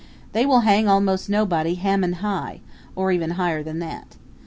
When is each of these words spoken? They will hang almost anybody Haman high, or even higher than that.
They 0.31 0.47
will 0.47 0.61
hang 0.61 0.87
almost 0.87 1.29
anybody 1.29 1.75
Haman 1.75 2.13
high, 2.23 2.61
or 2.95 3.11
even 3.11 3.29
higher 3.37 3.61
than 3.61 3.77
that. 3.81 4.15